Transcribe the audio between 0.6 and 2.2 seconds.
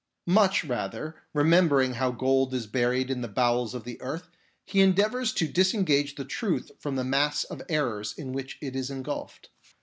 rather, remember ing how